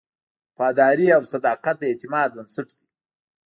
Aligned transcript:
وفاداري 0.49 1.07
او 1.17 1.21
صداقت 1.33 1.75
د 1.79 1.83
اعتماد 1.89 2.29
بنسټ 2.35 2.67
دی. 2.77 2.85